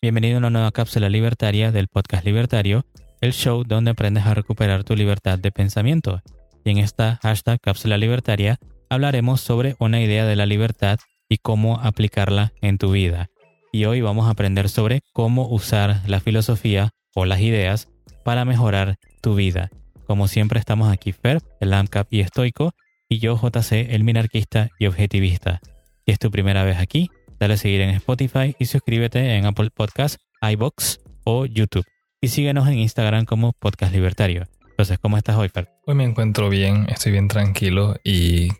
Bienvenido 0.00 0.36
a 0.36 0.38
una 0.38 0.50
nueva 0.50 0.72
cápsula 0.72 1.08
libertaria 1.08 1.70
del 1.70 1.88
podcast 1.88 2.24
libertario, 2.24 2.84
el 3.20 3.32
show 3.32 3.62
donde 3.64 3.90
aprendes 3.90 4.26
a 4.26 4.34
recuperar 4.34 4.84
tu 4.84 4.96
libertad 4.96 5.38
de 5.38 5.52
pensamiento. 5.52 6.22
Y 6.64 6.70
en 6.70 6.78
esta 6.78 7.18
hashtag 7.22 7.60
cápsula 7.60 7.98
libertaria 7.98 8.58
hablaremos 8.88 9.40
sobre 9.40 9.76
una 9.78 10.00
idea 10.00 10.24
de 10.24 10.36
la 10.36 10.46
libertad 10.46 10.98
y 11.28 11.38
cómo 11.38 11.78
aplicarla 11.80 12.52
en 12.60 12.78
tu 12.78 12.92
vida. 12.92 13.28
Y 13.72 13.84
hoy 13.84 14.00
vamos 14.00 14.26
a 14.26 14.30
aprender 14.30 14.68
sobre 14.68 15.00
cómo 15.12 15.48
usar 15.48 16.02
la 16.06 16.20
filosofía 16.20 16.90
o 17.14 17.24
las 17.24 17.40
ideas 17.40 17.88
para 18.24 18.44
mejorar 18.44 18.96
tu 19.20 19.34
vida. 19.34 19.70
Como 20.06 20.26
siempre 20.26 20.58
estamos 20.58 20.92
aquí 20.92 21.12
Fer, 21.12 21.40
el 21.60 21.72
AMCAP 21.72 22.12
y 22.12 22.20
estoico, 22.20 22.72
y 23.08 23.18
yo 23.18 23.36
JC, 23.36 23.94
el 23.94 24.04
minarquista 24.04 24.70
y 24.78 24.86
objetivista. 24.86 25.60
Si 26.04 26.12
es 26.12 26.18
tu 26.18 26.30
primera 26.30 26.64
vez 26.64 26.78
aquí, 26.78 27.10
dale 27.42 27.54
a 27.54 27.56
seguir 27.56 27.80
en 27.80 27.90
Spotify 27.90 28.54
y 28.60 28.66
suscríbete 28.66 29.34
en 29.34 29.46
Apple 29.46 29.70
Podcasts, 29.74 30.24
iBox 30.42 31.00
o 31.24 31.44
YouTube. 31.44 31.84
Y 32.20 32.28
síguenos 32.28 32.68
en 32.68 32.78
Instagram 32.78 33.24
como 33.24 33.52
Podcast 33.52 33.92
Libertario. 33.92 34.46
Entonces, 34.70 35.00
¿cómo 35.00 35.18
estás 35.18 35.34
hoy, 35.34 35.48
Fer? 35.48 35.68
Hoy 35.86 35.96
me 35.96 36.04
encuentro 36.04 36.48
bien, 36.48 36.86
estoy 36.88 37.10
bien 37.10 37.26
tranquilo 37.26 37.96
y 38.04 38.50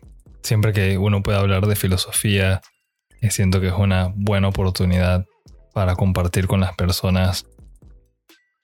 siempre 0.41 0.73
que 0.73 0.97
uno 0.97 1.23
puede 1.23 1.37
hablar 1.37 1.65
de 1.65 1.77
filosofía, 1.77 2.61
eh, 3.21 3.31
siento 3.31 3.61
que 3.61 3.67
es 3.67 3.73
una 3.73 4.11
buena 4.17 4.49
oportunidad 4.49 5.25
para 5.73 5.95
compartir 5.95 6.47
con 6.47 6.59
las 6.59 6.75
personas 6.75 7.45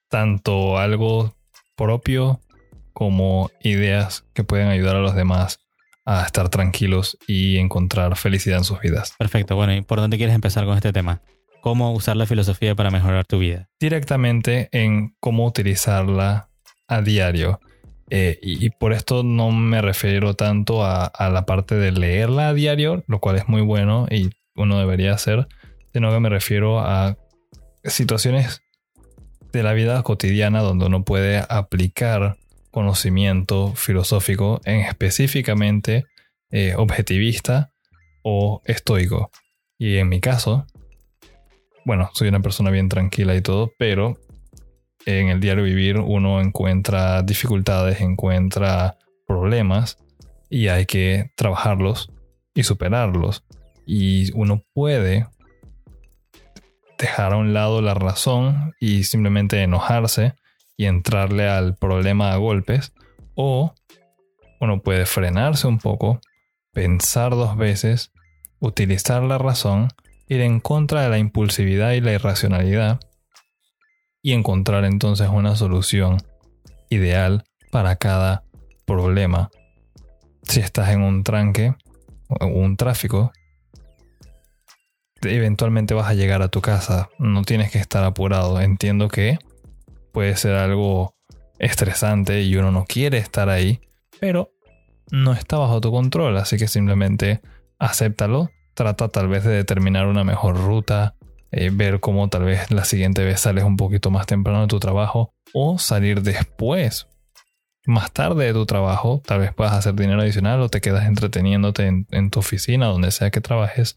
tanto 0.09 0.79
algo 0.79 1.33
propio 1.77 2.41
como 2.91 3.51
ideas 3.61 4.25
que 4.33 4.43
pueden 4.43 4.67
ayudar 4.67 4.97
a 4.97 5.01
los 5.01 5.15
demás 5.15 5.61
a 6.09 6.23
estar 6.23 6.49
tranquilos 6.49 7.19
y 7.27 7.57
encontrar 7.57 8.17
felicidad 8.17 8.57
en 8.57 8.63
sus 8.63 8.79
vidas. 8.79 9.13
Perfecto, 9.19 9.55
bueno, 9.55 9.75
¿y 9.75 9.81
por 9.81 9.99
dónde 9.99 10.17
quieres 10.17 10.33
empezar 10.33 10.65
con 10.65 10.75
este 10.75 10.91
tema? 10.91 11.21
¿Cómo 11.61 11.93
usar 11.93 12.17
la 12.17 12.25
filosofía 12.25 12.73
para 12.73 12.89
mejorar 12.89 13.25
tu 13.25 13.37
vida? 13.37 13.69
Directamente 13.79 14.69
en 14.71 15.15
cómo 15.19 15.45
utilizarla 15.45 16.49
a 16.87 17.01
diario. 17.03 17.59
Eh, 18.09 18.39
y, 18.41 18.71
por 18.71 18.91
esto 18.91 19.21
no 19.21 19.51
me 19.51 19.83
refiero 19.83 20.33
tanto 20.33 20.83
a, 20.83 21.05
a, 21.05 21.29
la 21.29 21.45
parte 21.45 21.75
de 21.75 21.91
leerla 21.91 22.49
a 22.49 22.53
diario, 22.55 23.03
lo 23.05 23.19
cual 23.19 23.35
es 23.35 23.47
muy 23.47 23.61
bueno 23.61 24.07
y 24.09 24.31
uno 24.55 24.79
debería 24.79 25.13
hacer, 25.13 25.47
sino 25.93 26.11
que 26.11 26.19
me 26.19 26.29
refiero 26.29 26.79
a 26.79 27.17
situaciones 27.83 28.63
de 29.53 29.61
la 29.61 29.73
vida 29.73 30.01
cotidiana 30.01 30.61
donde 30.61 30.87
uno 30.87 31.03
puede 31.03 31.43
aplicar 31.49 32.37
conocimiento 32.71 33.73
filosófico 33.75 34.61
en 34.65 34.81
específicamente 34.81 36.05
eh, 36.51 36.73
objetivista 36.75 37.71
o 38.23 38.61
estoico. 38.65 39.31
Y 39.77 39.97
en 39.97 40.09
mi 40.09 40.19
caso, 40.19 40.65
bueno, 41.85 42.09
soy 42.13 42.27
una 42.27 42.41
persona 42.41 42.69
bien 42.69 42.89
tranquila 42.89 43.35
y 43.35 43.41
todo, 43.41 43.71
pero 43.77 44.17
en 45.05 45.29
el 45.29 45.39
diario 45.39 45.63
vivir 45.63 45.97
uno 45.97 46.41
encuentra 46.41 47.23
dificultades, 47.23 48.01
encuentra 48.01 48.97
problemas 49.25 49.97
y 50.49 50.67
hay 50.67 50.85
que 50.85 51.31
trabajarlos 51.35 52.11
y 52.53 52.63
superarlos. 52.63 53.43
Y 53.85 54.31
uno 54.33 54.63
puede 54.73 55.27
dejar 56.97 57.33
a 57.33 57.37
un 57.37 57.53
lado 57.53 57.81
la 57.81 57.93
razón 57.93 58.75
y 58.79 59.03
simplemente 59.03 59.63
enojarse 59.63 60.33
y 60.79 60.85
entrarle 60.85 61.49
al 61.49 61.75
problema 61.75 62.31
a 62.31 62.37
golpes. 62.37 62.93
O 63.35 63.75
uno 64.61 64.81
puede 64.81 65.05
frenarse 65.05 65.67
un 65.67 65.77
poco, 65.77 66.21
pensar 66.71 67.31
dos 67.31 67.57
veces, 67.57 68.13
utilizar 68.59 69.21
la 69.23 69.37
razón, 69.37 69.89
ir 70.29 70.39
en 70.39 70.61
contra 70.61 71.01
de 71.01 71.09
la 71.09 71.17
impulsividad 71.17 71.91
y 71.91 71.99
la 71.99 72.13
irracionalidad 72.13 73.01
y 74.21 74.31
encontrar 74.31 74.85
entonces 74.85 75.27
una 75.27 75.57
solución 75.57 76.15
ideal 76.89 77.43
para 77.71 77.97
cada 77.97 78.45
problema. 78.85 79.49
Si 80.43 80.61
estás 80.61 80.91
en 80.91 81.01
un 81.01 81.25
tranque 81.25 81.75
o 82.29 82.45
un 82.45 82.77
tráfico, 82.77 83.33
eventualmente 85.23 85.93
vas 85.93 86.07
a 86.07 86.13
llegar 86.13 86.41
a 86.41 86.47
tu 86.47 86.61
casa. 86.61 87.09
No 87.19 87.43
tienes 87.43 87.69
que 87.69 87.79
estar 87.79 88.05
apurado. 88.05 88.61
Entiendo 88.61 89.09
que 89.09 89.39
puede 90.11 90.35
ser 90.35 90.55
algo 90.55 91.15
estresante 91.59 92.43
y 92.43 92.55
uno 92.55 92.71
no 92.71 92.85
quiere 92.85 93.17
estar 93.17 93.49
ahí, 93.49 93.81
pero 94.19 94.51
no 95.11 95.33
está 95.33 95.57
bajo 95.57 95.81
tu 95.81 95.91
control, 95.91 96.37
así 96.37 96.57
que 96.57 96.67
simplemente 96.67 97.41
acéptalo. 97.77 98.49
Trata 98.73 99.09
tal 99.09 99.27
vez 99.27 99.43
de 99.43 99.51
determinar 99.51 100.07
una 100.07 100.23
mejor 100.23 100.57
ruta, 100.57 101.15
eh, 101.51 101.69
ver 101.73 101.99
cómo 101.99 102.29
tal 102.29 102.43
vez 102.43 102.71
la 102.71 102.85
siguiente 102.85 103.25
vez 103.25 103.41
sales 103.41 103.63
un 103.63 103.75
poquito 103.75 104.11
más 104.11 104.25
temprano 104.25 104.61
de 104.61 104.67
tu 104.67 104.79
trabajo 104.79 105.33
o 105.53 105.79
salir 105.79 106.21
después, 106.21 107.07
más 107.85 108.11
tarde 108.11 108.45
de 108.45 108.53
tu 108.53 108.65
trabajo. 108.65 109.21
Tal 109.25 109.39
vez 109.39 109.53
puedas 109.53 109.73
hacer 109.73 109.95
dinero 109.95 110.21
adicional 110.21 110.61
o 110.61 110.69
te 110.69 110.79
quedas 110.79 111.07
entreteniéndote 111.07 112.05
en 112.09 112.29
tu 112.29 112.39
oficina, 112.39 112.85
donde 112.85 113.11
sea 113.11 113.31
que 113.31 113.41
trabajes 113.41 113.95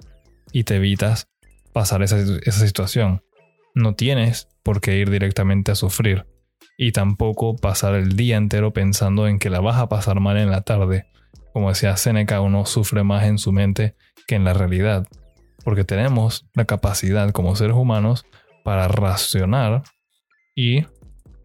y 0.53 0.65
te 0.65 0.77
evitas 0.77 1.28
pasar 1.72 2.03
esa, 2.03 2.19
situación. 2.53 3.22
No 3.75 3.94
tienes 3.94 4.49
por 4.62 4.81
qué 4.81 4.99
ir 4.99 5.10
directamente 5.10 5.72
a 5.72 5.75
sufrir 5.75 6.27
y 6.77 6.93
tampoco 6.93 7.56
pasar 7.56 7.94
el 7.94 8.16
día 8.16 8.37
entero 8.37 8.72
pensando 8.72 9.27
en 9.27 9.38
que 9.38 9.50
la 9.50 9.60
vas 9.60 9.78
a 9.78 9.88
pasar 9.88 10.21
mal 10.21 10.37
en 10.37 10.50
la 10.50 10.62
tarde. 10.62 11.06
Como 11.53 11.69
decía 11.69 11.97
Seneca, 11.97 12.41
uno 12.41 12.66
sufre 12.66 13.03
más 13.03 13.25
en 13.25 13.38
su 13.38 13.53
mente 13.53 13.94
que 14.27 14.34
en 14.34 14.44
la 14.44 14.55
realidad, 14.55 15.06
porque 15.65 15.84
tenemos 15.84 16.47
la 16.55 16.65
capacidad 16.65 17.31
como 17.31 17.56
seres 17.56 17.77
humanos 17.77 18.25
para 18.65 18.88
racionar 18.88 19.83
y 20.54 20.84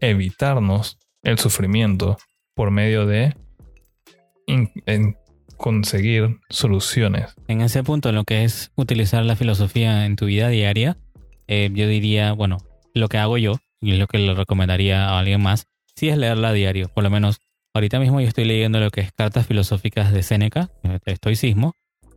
evitarnos 0.00 0.98
el 1.22 1.38
sufrimiento 1.38 2.16
por 2.54 2.70
medio 2.70 3.06
de 3.06 3.34
conseguir 5.56 6.38
soluciones. 6.48 7.34
En 7.48 7.60
ese 7.60 7.82
punto, 7.82 8.12
lo 8.12 8.24
que 8.24 8.44
es 8.44 8.72
utilizar 8.76 9.24
la 9.24 9.36
filosofía 9.36 10.06
en 10.06 10.16
tu 10.16 10.26
vida 10.26 10.48
diaria, 10.48 10.96
eh, 11.48 11.70
yo 11.72 11.88
diría, 11.88 12.32
bueno, 12.32 12.58
lo 12.94 13.08
que 13.08 13.18
hago 13.18 13.38
yo, 13.38 13.58
y 13.80 13.92
lo 13.92 14.06
que 14.06 14.18
le 14.18 14.34
recomendaría 14.34 15.08
a 15.08 15.18
alguien 15.18 15.40
más, 15.40 15.66
sí 15.96 16.08
es 16.08 16.16
leerla 16.16 16.50
a 16.50 16.52
diario. 16.52 16.88
Por 16.94 17.04
lo 17.04 17.10
menos, 17.10 17.40
ahorita 17.74 17.98
mismo 17.98 18.20
yo 18.20 18.28
estoy 18.28 18.44
leyendo 18.44 18.80
lo 18.80 18.90
que 18.90 19.00
es 19.00 19.12
Cartas 19.12 19.46
Filosóficas 19.46 20.12
de 20.12 20.22
Séneca, 20.22 20.70
de 20.82 21.00
estoicismo, 21.12 21.74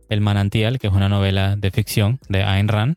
El 0.08 0.20
Manantial, 0.20 0.78
que 0.78 0.86
es 0.86 0.92
una 0.92 1.08
novela 1.08 1.56
de 1.56 1.70
ficción 1.70 2.20
de 2.28 2.42
Ayn 2.44 2.68
Rand, 2.68 2.96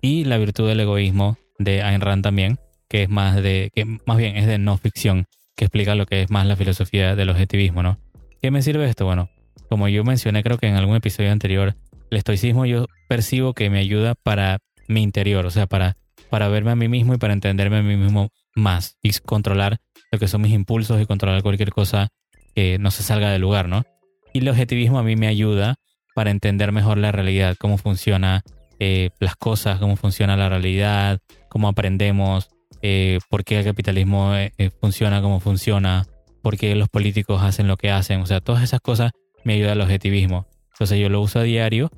y 0.00 0.24
La 0.24 0.38
Virtud 0.38 0.68
del 0.68 0.80
Egoísmo 0.80 1.36
de 1.58 1.82
Ayn 1.82 2.00
Rand 2.00 2.22
también, 2.22 2.58
que 2.88 3.04
es 3.04 3.08
más 3.08 3.36
de, 3.42 3.70
que 3.74 3.84
más 3.84 4.16
bien 4.16 4.36
es 4.36 4.46
de 4.46 4.58
no 4.58 4.76
ficción, 4.78 5.26
que 5.56 5.66
explica 5.66 5.94
lo 5.94 6.06
que 6.06 6.22
es 6.22 6.30
más 6.30 6.46
la 6.46 6.56
filosofía 6.56 7.14
del 7.14 7.30
objetivismo, 7.30 7.82
¿no? 7.82 7.98
¿Qué 8.40 8.50
me 8.50 8.62
sirve 8.62 8.88
esto? 8.88 9.04
Bueno, 9.04 9.28
como 9.68 9.88
yo 9.88 10.02
mencioné 10.02 10.42
creo 10.42 10.58
que 10.58 10.66
en 10.66 10.76
algún 10.76 10.96
episodio 10.96 11.30
anterior, 11.30 11.76
el 12.10 12.18
estoicismo 12.18 12.64
yo 12.66 12.86
percibo 13.08 13.52
que 13.52 13.70
me 13.70 13.78
ayuda 13.78 14.14
para 14.14 14.58
mi 14.90 15.02
interior, 15.02 15.46
o 15.46 15.50
sea, 15.50 15.66
para, 15.66 15.96
para 16.28 16.48
verme 16.48 16.72
a 16.72 16.76
mí 16.76 16.88
mismo 16.88 17.14
y 17.14 17.18
para 17.18 17.32
entenderme 17.32 17.78
a 17.78 17.82
mí 17.82 17.96
mismo 17.96 18.30
más 18.54 18.98
y 19.02 19.12
controlar 19.20 19.78
lo 20.10 20.18
que 20.18 20.28
son 20.28 20.42
mis 20.42 20.52
impulsos 20.52 21.00
y 21.00 21.06
controlar 21.06 21.42
cualquier 21.42 21.70
cosa 21.70 22.08
que 22.54 22.78
no 22.78 22.90
se 22.90 23.02
salga 23.02 23.30
del 23.30 23.40
lugar, 23.40 23.68
¿no? 23.68 23.84
Y 24.32 24.40
el 24.40 24.48
objetivismo 24.48 24.98
a 24.98 25.02
mí 25.02 25.16
me 25.16 25.28
ayuda 25.28 25.76
para 26.14 26.30
entender 26.30 26.72
mejor 26.72 26.98
la 26.98 27.12
realidad, 27.12 27.56
cómo 27.58 27.78
funciona 27.78 28.42
eh, 28.78 29.10
las 29.20 29.36
cosas, 29.36 29.78
cómo 29.78 29.96
funciona 29.96 30.36
la 30.36 30.48
realidad, 30.48 31.20
cómo 31.48 31.68
aprendemos, 31.68 32.48
eh, 32.82 33.18
por 33.28 33.44
qué 33.44 33.58
el 33.58 33.64
capitalismo 33.64 34.34
eh, 34.34 34.52
funciona 34.80 35.22
como 35.22 35.40
funciona, 35.40 36.06
por 36.42 36.56
qué 36.56 36.74
los 36.74 36.88
políticos 36.88 37.42
hacen 37.42 37.68
lo 37.68 37.76
que 37.76 37.90
hacen, 37.90 38.20
o 38.20 38.26
sea, 38.26 38.40
todas 38.40 38.62
esas 38.62 38.80
cosas 38.80 39.12
me 39.44 39.54
ayuda 39.54 39.72
al 39.72 39.80
objetivismo. 39.80 40.46
Entonces 40.72 40.98
yo 40.98 41.08
lo 41.08 41.20
uso 41.20 41.38
a 41.38 41.42
diario 41.42 41.90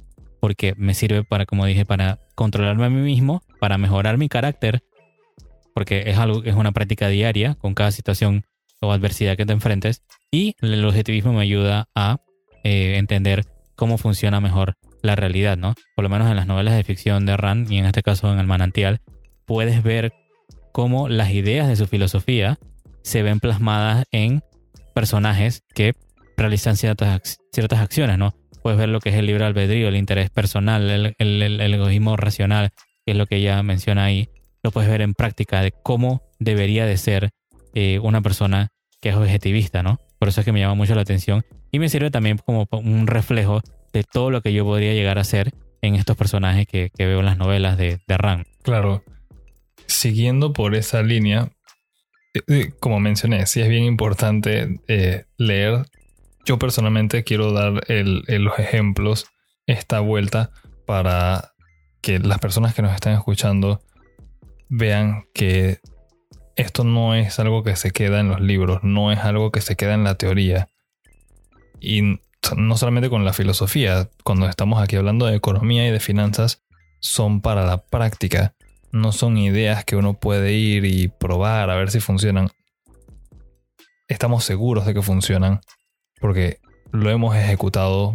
porque 0.43 0.75
me 0.77 0.93
sirve 0.93 1.23
para, 1.23 1.47
como 1.47 1.67
dije, 1.67 1.87
para 1.87 2.19
controlarme 2.35 2.87
a 2.87 2.91
mí 2.91 3.01
mismo, 3.01 3.45
para 3.61 3.79
mejorar 3.79 4.19
mi 4.19 4.29
carácter, 4.29 4.83
porque 5.73 6.11
es 6.11 6.19
algo 6.19 6.43
es 6.43 6.57
una 6.57 6.73
práctica 6.73 7.07
diaria 7.07 7.55
con 7.55 7.75
cada 7.75 7.93
situación 7.93 8.45
o 8.81 8.93
adversidad 8.93 9.37
que 9.37 9.47
te 9.47 9.53
enfrentes. 9.53 10.03
Y 10.33 10.57
el 10.61 10.85
objetivismo 10.85 11.33
me 11.33 11.43
ayuda 11.43 11.89
a 11.95 12.17
eh, 12.65 12.97
entender 12.99 13.45
cómo 13.77 13.99
funciona 13.99 14.41
mejor 14.41 14.75
la 15.01 15.15
realidad, 15.15 15.57
¿no? 15.57 15.77
Por 15.95 16.03
lo 16.03 16.09
menos 16.09 16.29
en 16.29 16.35
las 16.35 16.49
novelas 16.49 16.75
de 16.75 16.83
ficción 16.83 17.25
de 17.25 17.37
Rand 17.37 17.71
y 17.71 17.79
en 17.79 17.85
este 17.87 18.03
caso 18.03 18.33
en 18.33 18.41
El 18.41 18.49
Manantial, 18.49 19.01
puedes 19.45 19.85
ver 19.85 20.13
cómo 20.73 21.09
las 21.09 21.31
ideas 21.31 21.69
de 21.69 21.77
su 21.77 21.87
filosofía 21.87 22.59
se 23.03 23.23
ven 23.23 23.39
plasmadas 23.39 24.07
en 24.11 24.43
personajes 24.93 25.63
que 25.73 25.95
realizan 26.37 26.77
ciertas, 26.77 27.39
ciertas 27.53 27.79
acciones, 27.79 28.19
¿no? 28.19 28.35
Puedes 28.63 28.79
ver 28.79 28.89
lo 28.89 29.01
que 29.01 29.09
es 29.11 29.17
el 29.17 29.27
libre 29.27 29.45
albedrío, 29.45 29.89
el 29.89 29.97
interés 29.97 30.31
personal, 30.31 31.15
el, 31.19 31.61
egoísmo 31.61 32.17
racional, 32.17 32.71
que 33.05 33.13
es 33.13 33.17
lo 33.17 33.27
que 33.27 33.37
ella 33.37 33.61
menciona 33.63 34.05
ahí. 34.05 34.29
Lo 34.63 34.71
puedes 34.71 34.89
ver 34.89 35.03
en 35.03 35.15
práctica 35.15 35.61
de 35.63 35.73
cómo 35.73 36.23
debería 36.39 36.87
de 36.87 36.97
ser 36.97 37.31
eh, 37.75 37.99
una 37.99 38.21
persona 38.21 38.69
que 39.01 39.09
es 39.09 39.17
objetivista, 39.17 39.83
¿no? 39.83 39.99
Por 40.21 40.29
eso 40.29 40.41
es 40.41 40.45
que 40.45 40.53
me 40.53 40.61
llama 40.61 40.77
mucho 40.77 40.95
la 40.95 41.03
atención 41.03 41.45
y 41.73 41.81
me 41.81 41.89
sirve 41.89 42.13
también 42.13 42.39
como 42.39 42.69
un 42.71 43.09
reflejo 43.09 43.61
de 43.93 44.05
todo 44.05 44.31
lo 44.31 44.43
que 44.43 44.53
yo 44.53 44.65
podría 44.65 44.95
llegar 44.95 45.19
a 45.19 45.25
ser 45.25 45.53
en 45.81 45.97
estos 45.97 46.17
personajes 46.17 46.69
que, 46.69 46.93
veo 46.97 47.19
en 47.19 47.27
las 47.27 47.39
novelas 47.39 47.77
de, 47.77 47.99
de. 48.07 48.45
Claro. 48.63 49.03
Siguiendo 49.87 50.53
por 50.53 50.77
esa 50.77 51.03
línea, 51.03 51.51
eh, 52.35 52.41
eh, 52.47 52.71
como 52.79 53.01
mencioné, 53.01 53.45
sí 53.47 53.61
es 53.61 53.69
bien 53.69 53.83
importante 53.83 54.79
leer. 55.37 55.85
Yo 56.45 56.59
personalmente 56.59 57.25
quiero 57.25 57.53
dar 57.53 57.85
los 57.89 58.59
ejemplos 58.59 59.27
esta 59.67 60.01
vuelta 60.01 60.51
para 60.87 61.53
que 62.01 62.19
las 62.19 62.39
personas 62.39 62.75
que 62.75 62.83
nos 62.83 62.95
están 62.95 63.15
escuchando 63.15 63.81
vean 64.69 65.25
que 65.35 65.79
esto 66.57 66.85
no 66.85 67.15
es 67.15 67.39
algo 67.39 67.63
que 67.63 67.77
se 67.77 67.93
queda 67.93 68.21
en 68.21 68.29
los 68.29 68.41
libros, 68.41 68.81
no 68.83 69.13
es 69.13 69.21
algo 69.21 69.53
que 69.53 69.61
se 69.61 69.77
queda 69.77 69.95
en 69.95 70.05
la 70.05 70.17
teoría. 70.17 70.69
Y 71.81 72.21
no 72.57 72.77
solamente 72.77 73.09
con 73.09 73.25
la 73.25 73.33
filosofía, 73.33 74.11
cuando 74.25 74.49
estamos 74.49 74.83
aquí 74.83 74.97
hablando 74.97 75.27
de 75.27 75.37
economía 75.37 75.87
y 75.87 75.91
de 75.91 76.01
finanzas, 76.01 76.63
son 77.01 77.41
para 77.41 77.65
la 77.65 77.79
práctica, 77.79 78.55
no 78.91 79.13
son 79.13 79.39
ideas 79.39 79.85
que 79.85 79.97
uno 79.97 80.15
puede 80.15 80.53
ir 80.53 80.85
y 80.85 81.09
probar 81.09 81.71
a 81.71 81.77
ver 81.77 81.91
si 81.91 82.01
funcionan. 82.01 82.51
Estamos 84.09 84.45
seguros 84.45 84.87
de 84.87 84.95
que 84.95 85.03
funcionan 85.03 85.61
porque 86.23 86.61
lo 86.93 87.11
hemos 87.11 87.37
ejecutado 87.37 88.15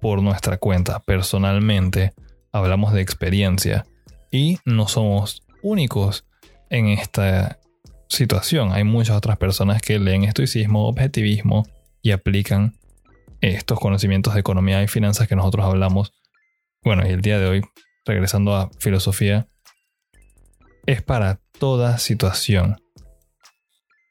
por 0.00 0.22
nuestra 0.22 0.56
cuenta, 0.56 1.00
personalmente, 1.00 2.12
hablamos 2.50 2.92
de 2.92 3.02
experiencia 3.02 3.86
y 4.32 4.58
no 4.64 4.88
somos 4.88 5.44
únicos 5.62 6.26
en 6.70 6.88
esta 6.88 7.60
situación. 8.08 8.72
Hay 8.72 8.84
muchas 8.84 9.16
otras 9.16 9.36
personas 9.36 9.82
que 9.82 9.98
leen 9.98 10.24
estoicismo, 10.24 10.88
objetivismo 10.88 11.64
y 12.00 12.10
aplican 12.10 12.78
estos 13.42 13.78
conocimientos 13.78 14.34
de 14.34 14.40
economía 14.40 14.82
y 14.82 14.88
finanzas 14.88 15.28
que 15.28 15.36
nosotros 15.36 15.66
hablamos. 15.66 16.12
Bueno, 16.82 17.06
y 17.06 17.10
el 17.10 17.20
día 17.20 17.38
de 17.38 17.46
hoy, 17.46 17.62
regresando 18.06 18.56
a 18.56 18.70
filosofía, 18.78 19.46
es 20.86 21.02
para 21.02 21.38
toda 21.58 21.98
situación. 21.98 22.82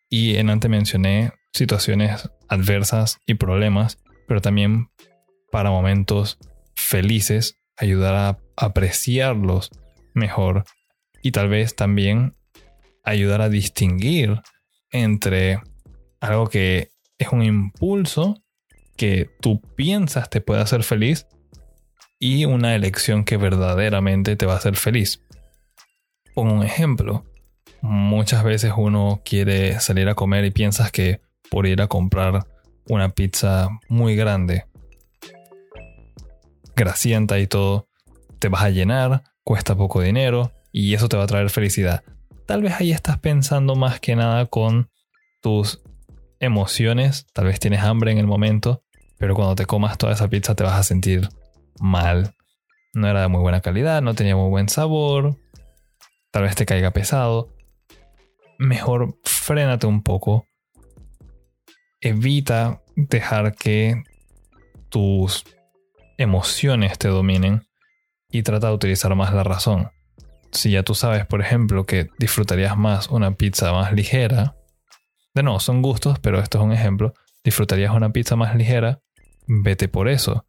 Y 0.09 0.35
en 0.35 0.49
antes 0.51 0.69
mencioné 0.69 1.31
situaciones 1.53 2.29
adversas 2.51 3.19
y 3.25 3.35
problemas, 3.35 3.97
pero 4.27 4.41
también 4.41 4.89
para 5.51 5.71
momentos 5.71 6.37
felices, 6.75 7.55
ayudar 7.77 8.13
a 8.15 8.39
apreciarlos 8.57 9.71
mejor 10.13 10.65
y 11.23 11.31
tal 11.31 11.47
vez 11.47 11.75
también 11.75 12.35
ayudar 13.03 13.41
a 13.41 13.49
distinguir 13.49 14.41
entre 14.91 15.61
algo 16.19 16.47
que 16.47 16.89
es 17.17 17.29
un 17.29 17.41
impulso 17.41 18.43
que 18.97 19.29
tú 19.39 19.61
piensas 19.75 20.29
te 20.29 20.41
puede 20.41 20.61
hacer 20.61 20.83
feliz 20.83 21.27
y 22.19 22.45
una 22.45 22.75
elección 22.75 23.23
que 23.23 23.37
verdaderamente 23.37 24.35
te 24.35 24.45
va 24.45 24.53
a 24.53 24.57
hacer 24.57 24.75
feliz. 24.75 25.23
Pongo 26.35 26.53
un 26.53 26.63
ejemplo. 26.63 27.25
Muchas 27.81 28.43
veces 28.43 28.73
uno 28.75 29.21
quiere 29.23 29.79
salir 29.79 30.09
a 30.09 30.15
comer 30.15 30.45
y 30.45 30.51
piensas 30.51 30.91
que 30.91 31.21
por 31.51 31.67
ir 31.67 31.81
a 31.81 31.87
comprar 31.87 32.47
una 32.87 33.09
pizza 33.09 33.67
muy 33.89 34.15
grande, 34.15 34.65
grasienta 36.77 37.39
y 37.39 37.45
todo, 37.45 37.89
te 38.39 38.47
vas 38.47 38.63
a 38.63 38.69
llenar, 38.69 39.23
cuesta 39.43 39.75
poco 39.75 40.01
dinero 40.01 40.53
y 40.71 40.93
eso 40.93 41.09
te 41.09 41.17
va 41.17 41.25
a 41.25 41.27
traer 41.27 41.49
felicidad. 41.49 42.03
Tal 42.47 42.63
vez 42.63 42.73
ahí 42.79 42.91
estás 42.91 43.19
pensando 43.19 43.75
más 43.75 43.99
que 43.99 44.15
nada 44.15 44.45
con 44.45 44.89
tus 45.41 45.81
emociones, 46.39 47.27
tal 47.33 47.45
vez 47.45 47.59
tienes 47.59 47.81
hambre 47.81 48.13
en 48.13 48.17
el 48.17 48.27
momento, 48.27 48.83
pero 49.19 49.35
cuando 49.35 49.55
te 49.55 49.65
comas 49.65 49.97
toda 49.97 50.13
esa 50.13 50.29
pizza 50.29 50.55
te 50.55 50.63
vas 50.63 50.79
a 50.79 50.83
sentir 50.83 51.27
mal. 51.79 52.33
No 52.93 53.09
era 53.09 53.21
de 53.21 53.27
muy 53.27 53.41
buena 53.41 53.59
calidad, 53.59 54.01
no 54.01 54.15
tenía 54.15 54.37
muy 54.37 54.49
buen 54.49 54.69
sabor, 54.69 55.35
tal 56.31 56.43
vez 56.43 56.55
te 56.55 56.65
caiga 56.65 56.91
pesado. 56.91 57.53
Mejor 58.57 59.17
frénate 59.23 59.85
un 59.85 60.01
poco. 60.01 60.47
Evita 62.01 62.81
dejar 62.95 63.55
que 63.55 64.03
tus 64.89 65.45
emociones 66.17 66.97
te 66.97 67.07
dominen 67.07 67.67
y 68.31 68.43
trata 68.43 68.67
de 68.67 68.73
utilizar 68.73 69.15
más 69.15 69.33
la 69.33 69.43
razón. 69.43 69.91
Si 70.51 70.71
ya 70.71 70.83
tú 70.83 70.95
sabes, 70.95 71.25
por 71.25 71.41
ejemplo, 71.41 71.85
que 71.85 72.09
disfrutarías 72.19 72.77
más 72.77 73.07
una 73.07 73.35
pizza 73.35 73.71
más 73.71 73.93
ligera, 73.93 74.55
de 75.33 75.43
no, 75.43 75.59
son 75.59 75.81
gustos, 75.81 76.19
pero 76.19 76.39
esto 76.39 76.57
es 76.57 76.63
un 76.63 76.73
ejemplo, 76.73 77.13
disfrutarías 77.43 77.93
una 77.93 78.11
pizza 78.11 78.35
más 78.35 78.55
ligera, 78.55 78.99
vete 79.47 79.87
por 79.87 80.09
eso. 80.09 80.45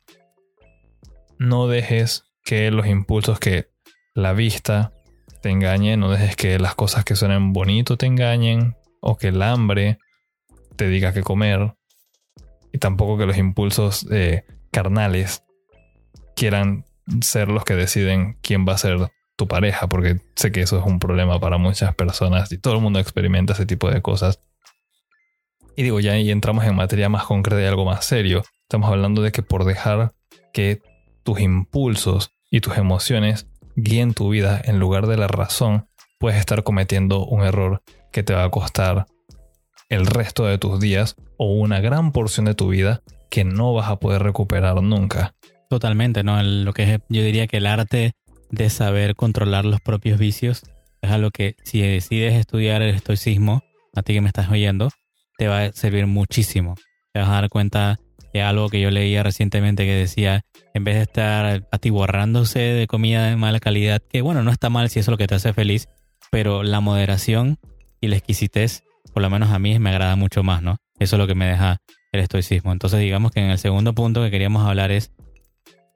No 1.39 1.69
dejes 1.69 2.25
que 2.45 2.71
los 2.71 2.87
impulsos 2.87 3.39
que 3.39 3.69
la 4.15 4.33
vista 4.33 4.93
te 5.41 5.51
engañe, 5.51 5.97
no 5.97 6.11
dejes 6.11 6.35
que 6.35 6.59
las 6.59 6.75
cosas 6.75 7.05
que 7.05 7.17
suenen 7.17 7.53
bonito 7.53 7.97
te 7.97 8.07
engañen, 8.07 8.77
o 9.01 9.17
que 9.17 9.29
el 9.29 9.43
hambre 9.43 9.99
te 10.77 10.89
diga 10.89 11.13
que 11.13 11.23
comer, 11.23 11.75
y 12.73 12.79
tampoco 12.79 13.19
que 13.19 13.27
los 13.27 13.37
impulsos 13.37 14.07
eh, 14.11 14.45
carnales 14.71 15.45
quieran 16.35 16.85
ser 17.21 17.49
los 17.49 17.65
que 17.65 17.75
deciden 17.75 18.39
quién 18.43 18.67
va 18.67 18.73
a 18.73 18.79
ser 18.79 19.11
tu 19.37 19.47
pareja, 19.47 19.89
porque 19.89 20.21
sé 20.37 20.53
que 20.53 20.63
eso 20.63 20.79
es 20.79 20.87
un 20.87 20.99
problema 20.99 21.39
para 21.41 21.59
muchas 21.59 21.95
personas 21.95 22.51
y 22.53 22.59
todo 22.59 22.75
el 22.75 22.81
mundo 22.81 22.99
experimenta 22.99 23.53
ese 23.53 23.67
tipo 23.67 23.91
de 23.91 24.03
cosas. 24.03 24.41
Y 25.77 25.83
digo, 25.83 26.01
ya 26.01 26.13
ahí 26.13 26.31
entramos 26.31 26.65
en 26.65 26.75
materia 26.75 27.09
más 27.09 27.25
concreta 27.25 27.63
y 27.63 27.67
algo 27.67 27.85
más 27.85 28.05
serio. 28.05 28.43
Estamos 28.63 28.91
hablando 28.91 29.23
de 29.23 29.33
que 29.33 29.43
por 29.43 29.65
dejar 29.65 30.13
que 30.53 30.83
tus 31.23 31.41
impulsos 31.41 32.33
y 32.51 32.61
tus 32.61 32.77
emociones 32.77 33.49
guíen 33.75 34.13
tu 34.13 34.29
vida 34.29 34.61
en 34.63 34.79
lugar 34.79 35.07
de 35.07 35.17
la 35.17 35.29
razón, 35.29 35.89
puedes 36.19 36.39
estar 36.39 36.63
cometiendo 36.63 37.25
un 37.25 37.43
error 37.43 37.83
que 38.13 38.23
te 38.23 38.35
va 38.35 38.45
a 38.45 38.51
costar 38.51 39.07
el 39.93 40.07
resto 40.07 40.47
de 40.47 40.57
tus 40.57 40.81
días 40.81 41.17
o 41.37 41.53
una 41.53 41.81
gran 41.81 42.13
porción 42.13 42.47
de 42.47 42.55
tu 42.55 42.69
vida 42.69 43.03
que 43.31 43.45
no 43.45 43.75
vas 43.75 43.91
a 43.91 43.97
poder 43.97 44.23
recuperar 44.23 44.83
nunca. 44.83 45.35
Totalmente, 45.69 46.25
¿no? 46.25 46.43
Lo 46.43 46.73
que 46.73 46.99
yo 47.11 47.23
diría 47.23 47.47
que 47.47 47.59
el 47.59 47.67
arte 47.67 48.13
de 48.51 48.71
saber 48.71 49.15
controlar 49.15 49.67
los 49.67 49.83
propios 49.83 50.19
vicios 50.19 50.63
es 51.03 51.11
algo 51.11 51.31
que 51.31 51.57
si 51.65 51.83
decides 51.83 52.35
estudiar 52.35 52.81
el 52.81 52.95
estoicismo, 52.95 53.65
a 53.95 54.03
ti 54.03 54.15
que 54.15 54.23
me 54.23 54.29
estás 54.29 54.51
oyendo, 54.51 54.89
te 55.37 55.49
va 55.49 55.65
a 55.65 55.73
servir 55.73 56.07
muchísimo. 56.07 56.75
Te 57.13 57.21
vas 57.21 57.29
a 57.29 57.33
dar 57.33 57.49
cuenta 57.51 57.99
de 58.33 58.41
algo 58.41 58.71
que 58.71 58.81
yo 58.81 58.91
leía 58.91 59.23
recientemente 59.23 59.85
que 59.85 59.95
decía, 59.95 60.47
en 60.73 60.85
vez 60.85 60.95
de 60.95 61.03
estar 61.03 61.69
atiborrándose 61.71 62.61
de 62.61 62.87
comida 62.87 63.27
de 63.27 63.37
mala 63.37 63.61
calidad, 63.61 64.01
que 64.11 64.23
bueno, 64.23 64.43
no 64.43 64.51
está 64.51 64.71
mal 64.71 64.89
si 64.89 65.01
eso 65.01 65.11
es 65.11 65.13
lo 65.13 65.19
que 65.19 65.27
te 65.27 65.35
hace 65.35 65.53
feliz, 65.53 65.89
pero 66.31 66.63
la 66.63 66.81
moderación 66.81 67.59
y 68.01 68.09
la 68.09 68.17
exquisitez, 68.17 68.85
por 69.13 69.23
lo 69.23 69.31
menos 69.31 69.51
a 69.51 69.59
mí, 69.59 69.79
me 69.79 69.91
agrada 69.91 70.17
mucho 70.17 70.43
más, 70.43 70.63
¿no? 70.63 70.77
Eso 70.99 71.17
es 71.17 71.19
lo 71.21 71.27
que 71.27 71.35
me 71.35 71.47
deja 71.47 71.79
el 72.13 72.21
estoicismo. 72.21 72.73
Entonces 72.73 73.01
digamos 73.01 73.33
que 73.33 73.41
en 73.41 73.51
el 73.51 73.59
segundo 73.59 73.95
punto 73.95 74.23
que 74.23 74.31
queríamos 74.31 74.67
hablar 74.67 74.91
es 74.91 75.13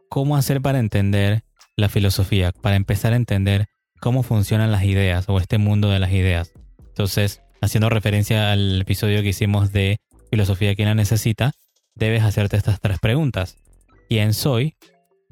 cómo 0.08 0.37
hacer 0.37 0.61
para 0.61 0.78
entender 0.78 1.42
la 1.76 1.88
filosofía, 1.88 2.52
para 2.52 2.76
empezar 2.76 3.12
a 3.12 3.16
entender 3.16 3.66
cómo 4.00 4.23
funcionan 4.23 4.73
las 4.73 4.85
ideas 4.85 5.26
o 5.28 5.38
este 5.38 5.58
mundo 5.58 5.90
de 5.90 5.99
las 5.99 6.12
ideas. 6.12 6.52
Entonces, 6.88 7.42
haciendo 7.61 7.88
referencia 7.88 8.52
al 8.52 8.80
episodio 8.80 9.23
que 9.23 9.28
hicimos 9.28 9.73
de 9.73 9.99
filosofía 10.30 10.75
quien 10.75 10.88
la 10.88 10.94
necesita, 10.94 11.52
debes 11.94 12.23
hacerte 12.23 12.56
estas 12.56 12.80
tres 12.80 12.99
preguntas. 12.99 13.56
¿Quién 14.08 14.35
soy? 14.35 14.76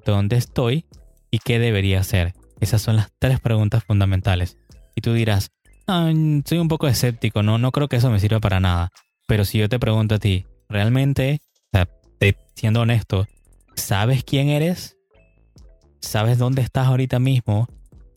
¿Dónde 0.04 0.36
estoy? 0.36 0.86
¿Y 1.30 1.38
qué 1.38 1.58
debería 1.58 2.00
hacer? 2.00 2.34
Esas 2.60 2.82
son 2.82 2.96
las 2.96 3.10
tres 3.18 3.40
preguntas 3.40 3.84
fundamentales. 3.84 4.58
Y 4.94 5.00
tú 5.00 5.12
dirás, 5.12 5.50
soy 5.86 6.58
un 6.58 6.68
poco 6.68 6.88
escéptico, 6.88 7.42
no, 7.42 7.58
no 7.58 7.72
creo 7.72 7.88
que 7.88 7.96
eso 7.96 8.10
me 8.10 8.20
sirva 8.20 8.40
para 8.40 8.60
nada. 8.60 8.90
Pero 9.26 9.44
si 9.44 9.58
yo 9.58 9.68
te 9.68 9.78
pregunto 9.78 10.16
a 10.16 10.18
ti, 10.18 10.46
¿realmente, 10.68 11.40
siendo 12.54 12.80
honesto, 12.80 13.26
sabes 13.74 14.24
quién 14.24 14.48
eres, 14.48 14.96
sabes 16.00 16.38
dónde 16.38 16.62
estás 16.62 16.86
ahorita 16.86 17.18
mismo 17.18 17.68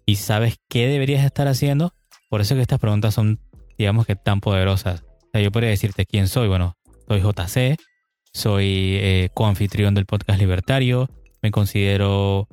y 0.06 0.18
sabes 0.18 0.58
qué 0.70 0.88
deberías 0.88 1.26
estar 1.26 1.48
haciendo. 1.48 1.94
Por 2.30 2.42
eso 2.42 2.56
que 2.56 2.62
estas 2.62 2.80
preguntas 2.80 3.14
son, 3.14 3.40
digamos 3.78 4.06
que, 4.06 4.16
tan 4.16 4.42
poderosas. 4.42 5.02
O 5.02 5.30
sea, 5.32 5.42
yo 5.42 5.52
podría 5.52 5.70
decirte 5.70 6.06
quién 6.06 6.28
soy. 6.28 6.48
Bueno, 6.48 6.78
soy 7.08 7.22
JC, 7.22 7.78
soy 8.34 8.98
eh, 9.02 9.30
coanfitrión 9.34 9.94
del 9.94 10.06
podcast 10.06 10.40
Libertario, 10.40 11.10
me 11.42 11.52
considero 11.52 12.48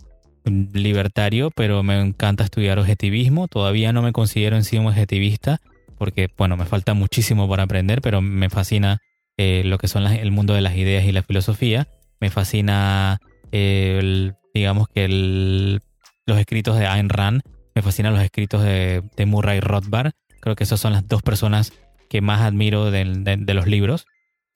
libertario, 0.44 1.50
pero 1.50 1.82
me 1.82 2.00
encanta 2.00 2.44
estudiar 2.44 2.78
objetivismo. 2.78 3.48
Todavía 3.48 3.92
no 3.92 4.02
me 4.02 4.12
considero 4.12 4.56
en 4.56 4.64
sí 4.64 4.76
un 4.76 4.86
objetivista, 4.86 5.60
porque, 5.98 6.28
bueno, 6.36 6.56
me 6.56 6.66
falta 6.66 6.94
muchísimo 6.94 7.48
para 7.48 7.64
aprender, 7.64 8.00
pero 8.00 8.20
me 8.20 8.50
fascina 8.50 9.00
eh, 9.36 9.62
lo 9.64 9.78
que 9.78 9.88
son 9.88 10.06
el 10.06 10.30
mundo 10.30 10.54
de 10.54 10.60
las 10.60 10.76
ideas 10.76 11.04
y 11.04 11.12
la 11.12 11.22
filosofía. 11.22 11.88
Me 12.20 12.30
fascina, 12.30 13.20
el, 13.52 14.34
digamos 14.52 14.88
que 14.88 15.08
los 15.08 16.38
escritos 16.38 16.78
de 16.78 16.86
Ayn 16.86 17.08
Rand. 17.08 17.42
Me 17.74 17.82
fascinan 17.82 18.14
los 18.14 18.22
escritos 18.22 18.62
de, 18.62 19.02
Murray 19.26 19.60
Rothbard. 19.60 20.12
Creo 20.40 20.56
que 20.56 20.64
esas 20.64 20.80
son 20.80 20.92
las 20.92 21.08
dos 21.08 21.22
personas 21.22 21.72
que 22.08 22.20
más 22.20 22.42
admiro 22.42 22.90
de, 22.90 23.04
de 23.38 23.54
los 23.54 23.66
libros. 23.66 24.06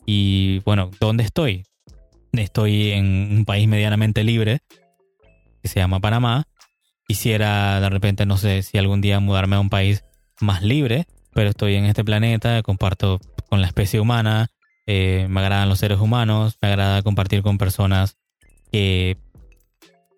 Y 0.06 0.60
bueno, 0.60 0.90
¿dónde 1.00 1.24
estoy? 1.24 1.64
Estoy 2.32 2.92
en 2.92 3.38
un 3.38 3.44
país 3.44 3.66
medianamente 3.66 4.22
libre. 4.22 4.60
Se 5.68 5.80
llama 5.80 6.00
Panamá. 6.00 6.44
Quisiera 7.06 7.80
de 7.80 7.88
repente, 7.88 8.26
no 8.26 8.36
sé 8.36 8.62
si 8.62 8.78
algún 8.78 9.00
día 9.00 9.20
mudarme 9.20 9.56
a 9.56 9.60
un 9.60 9.70
país 9.70 10.04
más 10.40 10.62
libre, 10.62 11.06
pero 11.32 11.50
estoy 11.50 11.74
en 11.76 11.84
este 11.84 12.04
planeta, 12.04 12.62
comparto 12.62 13.20
con 13.48 13.60
la 13.60 13.66
especie 13.66 14.00
humana, 14.00 14.48
eh, 14.86 15.26
me 15.28 15.40
agradan 15.40 15.68
los 15.68 15.78
seres 15.78 16.00
humanos, 16.00 16.58
me 16.60 16.68
agrada 16.68 17.02
compartir 17.02 17.42
con 17.42 17.58
personas 17.58 18.16
que 18.72 19.16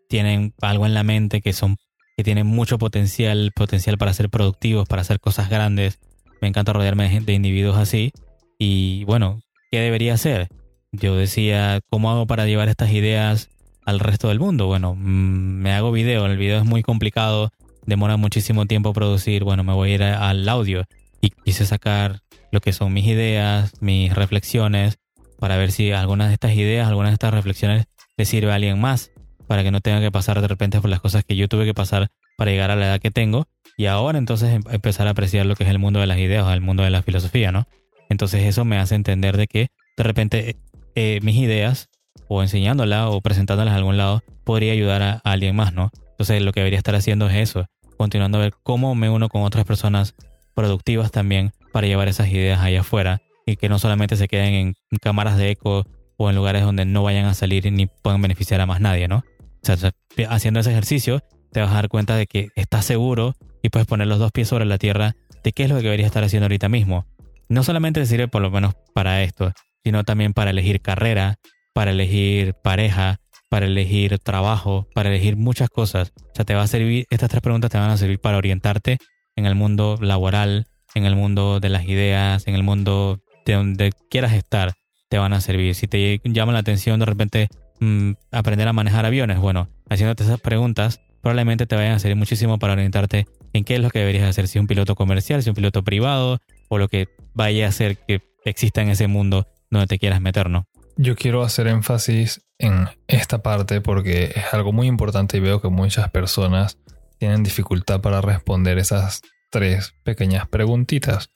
tienen 0.09 0.55
algo 0.61 0.87
en 0.87 0.95
la 0.95 1.03
mente, 1.03 1.41
que 1.41 1.53
son 1.53 1.77
que 2.17 2.25
tienen 2.25 2.47
mucho 2.47 2.79
potencial, 2.79 3.51
potencial 3.55 3.97
para 3.97 4.13
ser 4.13 4.29
productivos, 4.29 4.87
para 4.87 5.03
hacer 5.03 5.21
cosas 5.21 5.49
grandes. 5.49 5.99
Me 6.41 6.49
encanta 6.49 6.73
rodearme 6.73 7.09
de, 7.09 7.21
de 7.21 7.33
individuos 7.33 7.79
así. 7.79 8.13
Y 8.59 9.05
bueno, 9.05 9.41
¿qué 9.71 9.81
debería 9.81 10.15
hacer? 10.15 10.49
Yo 10.93 11.17
decía, 11.17 11.81
¿cómo 11.89 12.11
hago 12.11 12.27
para 12.27 12.47
llevar 12.47 12.69
estas 12.69 12.91
ideas 12.91 13.49
al 13.85 14.01
resto 14.01 14.29
del 14.29 14.41
mundo? 14.41 14.67
Bueno, 14.67 14.95
mm, 14.95 14.99
me 14.99 15.73
hago 15.73 15.93
video, 15.93 16.27
el 16.27 16.37
video 16.37 16.59
es 16.59 16.65
muy 16.65 16.83
complicado, 16.83 17.51
demora 17.87 18.17
muchísimo 18.17 18.67
tiempo 18.67 18.93
producir, 18.93 19.45
bueno, 19.45 19.65
me 19.65 19.73
voy 19.73 19.91
a 19.91 19.95
ir 19.95 20.03
al 20.03 20.49
audio 20.49 20.85
y 21.21 21.31
quise 21.31 21.67
sacar 21.67 22.21
lo 22.53 22.61
que 22.61 22.73
son 22.73 22.93
mis 22.93 23.07
ideas, 23.07 23.73
mis 23.81 24.15
reflexiones, 24.15 24.99
para 25.39 25.57
ver 25.57 25.73
si 25.73 25.93
algunas 25.93 26.29
de 26.29 26.35
estas 26.35 26.55
ideas, 26.55 26.89
algunas 26.89 27.11
de 27.11 27.15
estas 27.15 27.33
reflexiones 27.33 27.87
le 28.17 28.25
sirve 28.25 28.53
a 28.53 28.57
alguien 28.57 28.81
más, 28.81 29.11
para 29.51 29.65
que 29.65 29.73
no 29.73 29.81
tenga 29.81 30.01
que 30.01 30.13
pasar 30.13 30.41
de 30.41 30.47
repente 30.47 30.81
por 30.81 30.91
las 30.91 31.01
cosas 31.01 31.25
que 31.25 31.35
yo 31.35 31.49
tuve 31.49 31.65
que 31.65 31.75
pasar 31.75 32.09
para 32.37 32.53
llegar 32.53 32.71
a 32.71 32.77
la 32.77 32.87
edad 32.87 33.01
que 33.01 33.11
tengo 33.11 33.49
y 33.77 33.87
ahora 33.87 34.17
entonces 34.17 34.51
em, 34.51 34.63
empezar 34.71 35.09
a 35.09 35.11
apreciar 35.11 35.45
lo 35.45 35.57
que 35.57 35.65
es 35.65 35.71
el 35.71 35.79
mundo 35.79 35.99
de 35.99 36.07
las 36.07 36.19
ideas 36.19 36.47
el 36.53 36.61
mundo 36.61 36.85
de 36.85 36.91
la 36.91 37.03
filosofía, 37.03 37.51
¿no? 37.51 37.67
Entonces 38.09 38.45
eso 38.45 38.65
me 38.65 38.79
hace 38.79 38.95
entender 38.95 39.37
de 39.37 39.49
que 39.49 39.71
de 39.97 40.05
repente 40.05 40.57
eh, 40.95 41.19
mis 41.23 41.37
ideas 41.37 41.90
o 42.33 42.43
enseñándolas 42.43 43.09
o 43.11 43.21
presentándolas 43.21 43.75
a 43.75 43.77
algún 43.77 43.97
lado 43.97 44.23
podría 44.45 44.73
ayudar 44.73 45.03
a, 45.03 45.21
alguien 45.25 45.57
más, 45.57 45.75
¿no? 45.75 45.91
Entonces 46.13 46.41
lo 46.41 46.53
que 46.53 46.61
debería 46.61 46.79
estar 46.79 46.95
haciendo 46.95 47.29
es 47.29 47.35
eso, 47.35 47.67
continuando 47.97 48.39
a 48.39 48.43
ver 48.43 48.55
cómo 48.63 48.95
me 48.95 49.11
uno 49.11 49.29
con 49.29 49.43
otras 49.43 49.65
personas 49.65 50.15
productivas 50.55 51.11
también 51.11 51.51
para 51.73 51.89
llevar 51.89 52.07
esas 52.07 52.29
ideas 52.29 52.61
allá 52.61 52.83
afuera 52.83 53.21
y 53.47 53.57
que 53.57 53.69
no 53.69 53.81
solamente 53.81 54.15
se 54.15 54.29
queden 54.29 54.55
en 54.55 54.75
cámaras 55.03 55.39
de 55.39 55.51
eco 55.51 55.85
o 56.19 56.31
en 56.31 56.37
lugares 56.37 56.63
donde 56.63 56.85
no 56.85 57.03
vayan 57.03 57.25
a 57.25 57.35
salir 57.35 57.71
ni 57.73 57.87
puedan 57.87 58.23
beneficiar 58.23 58.61
a 58.61 58.67
más 58.67 58.81
nadie, 58.81 59.09
¿no? 59.09 59.25
O 59.63 59.67
sea, 59.67 59.93
haciendo 60.29 60.61
ese 60.61 60.71
ejercicio 60.71 61.25
te 61.51 61.61
vas 61.61 61.73
a 61.73 61.75
dar 61.75 61.89
cuenta 61.89 62.15
de 62.15 62.29
que 62.29 62.51
estás 62.55 62.85
seguro 62.85 63.35
y 63.61 63.71
puedes 63.71 63.89
poner 63.89 64.07
los 64.07 64.21
dos 64.21 64.31
pies 64.31 64.47
sobre 64.47 64.67
la 64.67 64.79
tierra 64.79 65.17
de 65.43 65.53
qué 65.53 65.65
es 65.65 65.69
lo 65.69 65.77
que 65.77 65.83
deberías 65.83 66.07
estar 66.07 66.23
haciendo 66.23 66.45
ahorita 66.45 66.69
mismo. 66.69 67.07
No 67.49 67.65
solamente 67.65 68.07
sirve 68.07 68.29
por 68.29 68.41
lo 68.41 68.53
menos 68.53 68.75
para 68.95 69.25
esto, 69.25 69.53
sino 69.83 70.05
también 70.05 70.33
para 70.33 70.51
elegir 70.51 70.81
carrera, 70.81 71.41
para 71.73 71.91
elegir 71.93 72.55
pareja, 72.55 73.21
para 73.49 73.67
elegir 73.67 74.19
trabajo, 74.19 74.89
para 74.95 75.11
elegir 75.11 75.37
muchas 75.37 75.69
cosas. 75.69 76.13
O 76.17 76.35
sea, 76.35 76.45
te 76.45 76.55
va 76.55 76.63
a 76.63 76.67
servir, 76.67 77.07
estas 77.11 77.31
tres 77.31 77.43
preguntas 77.43 77.71
te 77.71 77.79
van 77.79 77.91
a 77.91 77.97
servir 77.97 78.21
para 78.21 78.39
orientarte 78.39 78.99
en 79.37 79.47
el 79.47 79.55
mundo 79.55 79.99
laboral, 80.01 80.67
en 80.95 81.05
el 81.05 81.17
mundo 81.17 81.61
de 81.61 81.69
las 81.69 81.85
ideas, 81.87 82.47
en 82.47 82.55
el 82.55 82.63
mundo 82.63 83.21
de 83.47 83.55
donde 83.55 83.93
quieras 84.11 84.33
estar, 84.33 84.73
te 85.09 85.19
van 85.19 85.33
a 85.33 85.41
servir. 85.41 85.75
Si 85.75 85.89
te 85.89 86.21
llama 86.25 86.53
la 86.53 86.61
atención 86.61 87.01
de 87.01 87.07
repente 87.07 87.49
mm, 87.81 88.13
aprender 88.31 88.69
a 88.69 88.73
manejar 88.73 89.07
aviones, 89.07 89.39
bueno, 89.39 89.69
haciéndote 89.89 90.25
esas 90.25 90.41
preguntas, 90.41 91.01
probablemente 91.21 91.67
te 91.67 91.77
vayan 91.77 91.93
a 91.93 91.99
servir 91.99 92.17
muchísimo 92.17 92.59
para 92.59 92.75
orientarte 92.75 93.27
en 93.53 93.65
qué 93.65 93.75
es 93.75 93.81
lo 93.81 93.91
que 93.91 93.99
deberías 93.99 94.29
hacer, 94.29 94.49
si 94.49 94.59
un 94.59 94.67
piloto 94.67 94.95
comercial, 94.95 95.43
si 95.43 95.51
un 95.51 95.57
piloto 95.57 95.83
privado, 95.83 96.39
o 96.69 96.79
lo 96.79 96.89
que 96.89 97.09
vaya 97.35 97.67
a 97.67 97.69
hacer 97.69 97.99
que 98.07 98.23
exista 98.45 98.81
en 98.81 98.91
ese 98.91 99.09
mundo 99.09 99.47
donde 99.71 99.87
te 99.87 99.99
quieras 99.99 100.21
meter, 100.21 100.49
¿no? 100.49 100.67
Yo 100.97 101.17
quiero 101.17 101.43
hacer 101.43 101.67
énfasis 101.67 102.43
en 102.59 102.89
esta 103.07 103.43
parte 103.43 103.81
porque 103.81 104.33
es 104.35 104.53
algo 104.53 104.73
muy 104.73 104.87
importante 104.87 105.37
y 105.39 105.41
veo 105.41 105.61
que 105.61 105.69
muchas 105.69 106.11
personas 106.11 106.79
tienen 107.19 107.43
dificultad 107.43 108.01
para 108.01 108.21
responder 108.21 108.79
esas 108.79 109.23
tres 109.51 109.95
pequeñas 110.05 110.47
preguntitas. 110.49 111.31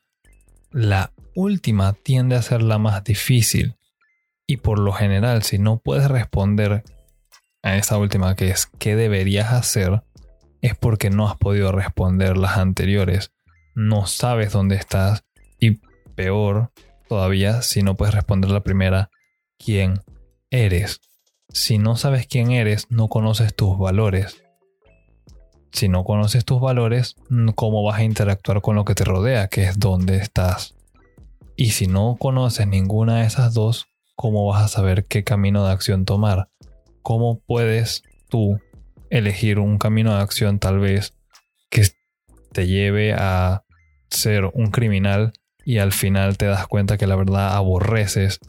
La 0.70 1.12
última 1.34 1.92
tiende 1.92 2.36
a 2.36 2.42
ser 2.42 2.62
la 2.62 2.78
más 2.78 3.04
difícil 3.04 3.76
y 4.46 4.58
por 4.58 4.78
lo 4.78 4.92
general 4.92 5.42
si 5.42 5.58
no 5.58 5.78
puedes 5.78 6.08
responder 6.08 6.84
a 7.62 7.76
esa 7.76 7.96
última 7.96 8.36
que 8.36 8.50
es 8.50 8.66
¿qué 8.78 8.96
deberías 8.96 9.52
hacer? 9.52 10.02
es 10.64 10.74
porque 10.74 11.10
no 11.10 11.28
has 11.28 11.36
podido 11.36 11.72
responder 11.72 12.38
las 12.38 12.56
anteriores. 12.56 13.32
No 13.74 14.06
sabes 14.06 14.50
dónde 14.50 14.76
estás 14.76 15.22
y 15.60 15.72
peor, 16.14 16.70
todavía 17.06 17.60
si 17.60 17.82
no 17.82 17.96
puedes 17.96 18.14
responder 18.14 18.50
la 18.50 18.62
primera, 18.62 19.10
quién 19.58 20.00
eres. 20.50 21.00
Si 21.48 21.78
no 21.78 21.96
sabes 21.96 22.26
quién 22.26 22.50
eres, 22.50 22.86
no 22.90 23.08
conoces 23.08 23.54
tus 23.54 23.78
valores. 23.78 24.42
Si 25.72 25.88
no 25.88 26.04
conoces 26.04 26.44
tus 26.44 26.60
valores, 26.60 27.16
¿cómo 27.54 27.82
vas 27.82 27.98
a 27.98 28.04
interactuar 28.04 28.60
con 28.60 28.76
lo 28.76 28.84
que 28.84 28.94
te 28.94 29.04
rodea, 29.04 29.48
que 29.48 29.64
es 29.64 29.78
dónde 29.78 30.16
estás? 30.18 30.74
Y 31.56 31.70
si 31.70 31.86
no 31.86 32.16
conoces 32.18 32.66
ninguna 32.66 33.20
de 33.20 33.26
esas 33.26 33.54
dos, 33.54 33.86
¿cómo 34.16 34.46
vas 34.46 34.64
a 34.64 34.68
saber 34.68 35.04
qué 35.04 35.24
camino 35.24 35.66
de 35.66 35.72
acción 35.72 36.04
tomar? 36.04 36.48
¿Cómo 37.02 37.40
puedes 37.40 38.02
tú 38.28 38.60
elegir 39.10 39.58
un 39.58 39.78
camino 39.78 40.14
de 40.14 40.22
acción 40.22 40.58
tal 40.58 40.78
vez 40.78 41.14
que 41.70 41.86
te 42.52 42.66
lleve 42.66 43.12
a 43.12 43.64
ser 44.10 44.46
un 44.46 44.70
criminal 44.70 45.32
y 45.64 45.78
al 45.78 45.92
final 45.92 46.36
te 46.36 46.46
das 46.46 46.66
cuenta 46.66 46.96
que 46.98 47.06
la 47.06 47.16
verdad 47.16 47.54
aborreces 47.54 48.40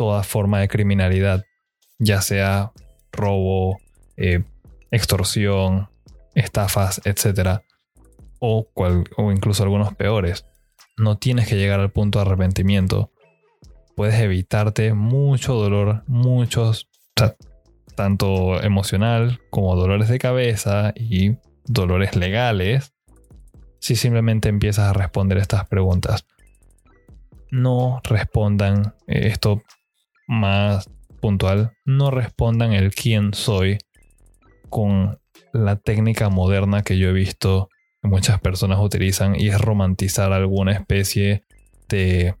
toda 0.00 0.22
forma 0.22 0.60
de 0.60 0.68
criminalidad, 0.68 1.44
ya 1.98 2.22
sea 2.22 2.72
robo, 3.12 3.76
eh, 4.16 4.42
extorsión, 4.90 5.90
estafas, 6.34 7.02
etc. 7.04 7.60
O, 8.38 8.66
o 8.74 9.30
incluso 9.30 9.62
algunos 9.62 9.94
peores. 9.94 10.46
No 10.96 11.18
tienes 11.18 11.48
que 11.48 11.56
llegar 11.56 11.80
al 11.80 11.92
punto 11.92 12.18
de 12.18 12.24
arrepentimiento. 12.24 13.10
Puedes 13.94 14.18
evitarte 14.18 14.94
mucho 14.94 15.52
dolor, 15.52 16.02
muchos, 16.06 16.88
tanto 17.94 18.62
emocional 18.62 19.38
como 19.50 19.76
dolores 19.76 20.08
de 20.08 20.18
cabeza 20.18 20.94
y 20.96 21.36
dolores 21.66 22.16
legales 22.16 22.94
si 23.80 23.96
simplemente 23.96 24.48
empiezas 24.48 24.88
a 24.88 24.94
responder 24.94 25.36
estas 25.36 25.68
preguntas. 25.68 26.24
No 27.50 28.00
respondan 28.02 28.94
eh, 29.06 29.26
esto 29.26 29.62
más 30.30 30.88
puntual, 31.20 31.72
no 31.84 32.10
respondan 32.10 32.72
el 32.72 32.94
quién 32.94 33.34
soy 33.34 33.78
con 34.70 35.18
la 35.52 35.76
técnica 35.76 36.28
moderna 36.30 36.82
que 36.82 36.96
yo 36.96 37.08
he 37.08 37.12
visto 37.12 37.68
que 38.00 38.08
muchas 38.08 38.40
personas 38.40 38.78
utilizan 38.80 39.34
y 39.38 39.48
es 39.48 39.60
romantizar 39.60 40.32
alguna 40.32 40.72
especie 40.72 41.44
de 41.88 42.36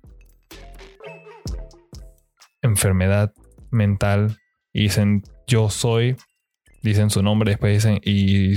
enfermedad 2.62 3.32
mental 3.70 4.38
y 4.72 4.82
dicen 4.82 5.22
yo 5.46 5.68
soy, 5.68 6.16
dicen 6.82 7.10
su 7.10 7.22
nombre, 7.22 7.50
después 7.50 7.74
dicen 7.74 8.00
y 8.04 8.54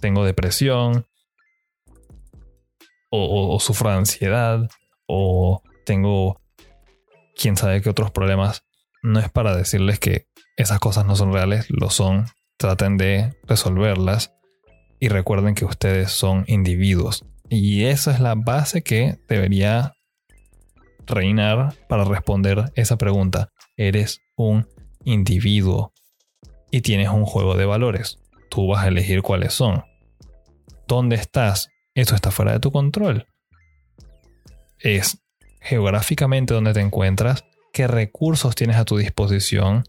tengo 0.00 0.24
depresión 0.24 1.06
o, 3.10 3.58
sufro 3.58 3.90
de 3.90 3.96
ansiedad 3.96 4.68
o 5.06 5.62
tengo 5.84 6.40
quién 7.34 7.56
sabe 7.56 7.80
qué 7.82 7.90
otros 7.90 8.10
problemas. 8.10 8.65
No 9.06 9.20
es 9.20 9.30
para 9.30 9.56
decirles 9.56 10.00
que 10.00 10.26
esas 10.56 10.80
cosas 10.80 11.06
no 11.06 11.14
son 11.14 11.32
reales, 11.32 11.66
lo 11.68 11.90
son. 11.90 12.26
Traten 12.56 12.96
de 12.96 13.36
resolverlas 13.44 14.32
y 14.98 15.06
recuerden 15.06 15.54
que 15.54 15.64
ustedes 15.64 16.10
son 16.10 16.42
individuos. 16.48 17.24
Y 17.48 17.84
esa 17.84 18.10
es 18.10 18.18
la 18.18 18.34
base 18.34 18.82
que 18.82 19.20
debería 19.28 19.92
reinar 21.06 21.74
para 21.88 22.02
responder 22.02 22.72
esa 22.74 22.98
pregunta. 22.98 23.52
Eres 23.76 24.22
un 24.34 24.66
individuo 25.04 25.92
y 26.72 26.80
tienes 26.80 27.10
un 27.10 27.26
juego 27.26 27.54
de 27.54 27.64
valores. 27.64 28.18
Tú 28.50 28.66
vas 28.66 28.86
a 28.86 28.88
elegir 28.88 29.22
cuáles 29.22 29.54
son. 29.54 29.84
¿Dónde 30.88 31.14
estás? 31.14 31.68
Eso 31.94 32.16
está 32.16 32.32
fuera 32.32 32.54
de 32.54 32.58
tu 32.58 32.72
control. 32.72 33.28
Es 34.80 35.22
geográficamente 35.60 36.54
donde 36.54 36.72
te 36.72 36.80
encuentras, 36.80 37.44
qué 37.76 37.86
recursos 37.86 38.54
tienes 38.54 38.78
a 38.78 38.86
tu 38.86 38.96
disposición, 38.96 39.84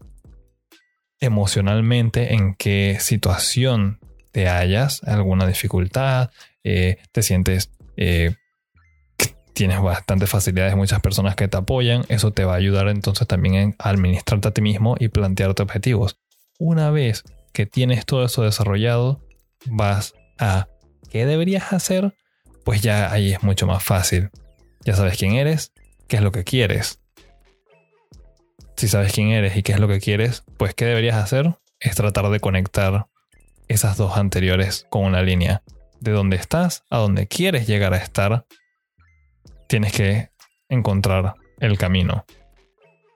emocionalmente 1.20 2.34
en 2.34 2.54
qué 2.54 2.98
situación 3.00 3.98
te 4.30 4.46
hallas, 4.46 5.02
alguna 5.04 5.46
dificultad, 5.46 6.28
eh, 6.64 6.98
te 7.12 7.22
sientes 7.22 7.70
eh, 7.96 8.34
tienes 9.54 9.80
bastantes 9.80 10.28
facilidades, 10.28 10.76
muchas 10.76 11.00
personas 11.00 11.34
que 11.34 11.48
te 11.48 11.56
apoyan, 11.56 12.04
eso 12.10 12.30
te 12.30 12.44
va 12.44 12.52
a 12.52 12.56
ayudar 12.56 12.88
entonces 12.88 13.26
también 13.26 13.74
a 13.78 13.88
administrarte 13.88 14.48
a 14.48 14.50
ti 14.50 14.60
mismo 14.60 14.96
y 14.98 15.08
plantearte 15.08 15.62
objetivos. 15.62 16.18
Una 16.58 16.90
vez 16.90 17.24
que 17.54 17.64
tienes 17.64 18.04
todo 18.04 18.22
eso 18.22 18.42
desarrollado, 18.42 19.24
vas 19.64 20.12
a 20.38 20.68
¿qué 21.08 21.24
deberías 21.24 21.72
hacer? 21.72 22.14
Pues 22.66 22.82
ya 22.82 23.10
ahí 23.10 23.32
es 23.32 23.42
mucho 23.42 23.66
más 23.66 23.82
fácil. 23.82 24.28
Ya 24.84 24.94
sabes 24.94 25.16
quién 25.16 25.32
eres, 25.36 25.72
qué 26.06 26.16
es 26.16 26.22
lo 26.22 26.32
que 26.32 26.44
quieres. 26.44 27.00
Si 28.78 28.86
sabes 28.86 29.12
quién 29.12 29.30
eres 29.30 29.56
y 29.56 29.64
qué 29.64 29.72
es 29.72 29.80
lo 29.80 29.88
que 29.88 29.98
quieres, 29.98 30.44
pues 30.56 30.72
¿qué 30.72 30.84
deberías 30.84 31.16
hacer? 31.16 31.56
Es 31.80 31.96
tratar 31.96 32.30
de 32.30 32.38
conectar 32.38 33.08
esas 33.66 33.96
dos 33.96 34.16
anteriores 34.16 34.86
con 34.88 35.04
una 35.04 35.20
línea. 35.20 35.64
De 35.98 36.12
donde 36.12 36.36
estás 36.36 36.84
a 36.88 36.98
donde 36.98 37.26
quieres 37.26 37.66
llegar 37.66 37.92
a 37.92 37.96
estar, 37.96 38.46
tienes 39.66 39.90
que 39.90 40.30
encontrar 40.68 41.34
el 41.58 41.76
camino. 41.76 42.24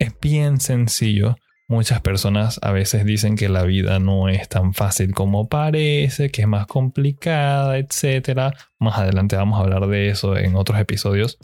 Es 0.00 0.12
bien 0.21 0.59
sencillo. 0.59 1.37
Muchas 1.69 2.00
personas 2.00 2.59
a 2.61 2.73
veces 2.73 3.04
dicen 3.04 3.37
que 3.37 3.49
la 3.49 3.62
vida 3.62 4.00
no 4.00 4.28
es 4.28 4.49
tan 4.49 4.75
fácil 4.75 5.14
como 5.14 5.49
parece, 5.49 6.33
que 6.33 6.42
es 6.42 6.49
más 6.49 6.66
complicada, 6.66 7.78
etc. 7.78 8.52
Más 8.81 8.99
adelante 8.99 9.37
vamos 9.37 9.61
a 9.61 9.62
hablar 9.62 9.87
de 9.87 10.09
eso 10.09 10.37
en 10.37 10.57
otros 10.57 10.81
episodios. 10.81 11.38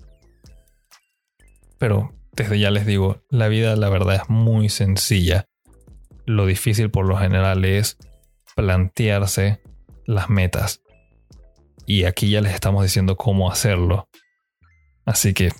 Pero 1.78 2.17
desde 2.38 2.60
ya 2.60 2.70
les 2.70 2.86
digo, 2.86 3.24
la 3.30 3.48
vida 3.48 3.74
la 3.74 3.88
verdad 3.88 4.14
es 4.14 4.28
muy 4.28 4.68
sencilla. 4.68 5.46
Lo 6.24 6.46
difícil 6.46 6.90
por 6.90 7.06
lo 7.06 7.16
general 7.16 7.64
es 7.64 7.98
plantearse 8.54 9.60
las 10.06 10.30
metas. 10.30 10.80
Y 11.84 12.04
aquí 12.04 12.30
ya 12.30 12.40
les 12.40 12.54
estamos 12.54 12.84
diciendo 12.84 13.16
cómo 13.16 13.50
hacerlo. 13.50 14.08
Así 15.04 15.34
que 15.34 15.50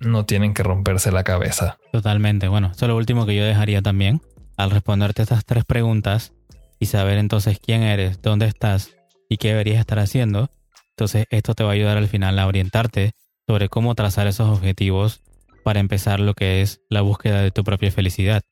no 0.00 0.24
tienen 0.24 0.54
que 0.54 0.62
romperse 0.62 1.12
la 1.12 1.24
cabeza. 1.24 1.78
Totalmente. 1.92 2.48
Bueno, 2.48 2.70
eso 2.74 2.86
es 2.86 2.88
lo 2.88 2.96
último 2.96 3.26
que 3.26 3.36
yo 3.36 3.44
dejaría 3.44 3.82
también. 3.82 4.22
Al 4.56 4.70
responderte 4.70 5.22
estas 5.22 5.44
tres 5.44 5.64
preguntas 5.64 6.32
y 6.78 6.86
saber 6.86 7.18
entonces 7.18 7.58
quién 7.60 7.82
eres, 7.82 8.22
dónde 8.22 8.46
estás 8.46 8.96
y 9.28 9.36
qué 9.36 9.48
deberías 9.48 9.80
estar 9.80 9.98
haciendo, 9.98 10.50
entonces 10.90 11.26
esto 11.28 11.54
te 11.54 11.64
va 11.64 11.70
a 11.70 11.74
ayudar 11.74 11.98
al 11.98 12.08
final 12.08 12.38
a 12.38 12.46
orientarte 12.46 13.12
sobre 13.46 13.68
cómo 13.68 13.94
trazar 13.94 14.26
esos 14.26 14.48
objetivos 14.48 15.22
para 15.66 15.80
empezar 15.80 16.20
lo 16.20 16.34
que 16.34 16.62
es 16.62 16.80
la 16.88 17.00
búsqueda 17.00 17.42
de 17.42 17.50
tu 17.50 17.64
propia 17.64 17.90
felicidad, 17.90 18.42